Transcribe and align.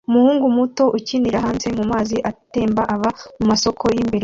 Umuhungu 0.09 0.45
muto 0.57 0.83
akinira 0.97 1.37
hanze 1.45 1.67
mumazi 1.77 2.17
atemba 2.31 2.81
ava 2.95 3.09
mumasoko 3.39 3.83
yimbere 3.95 4.19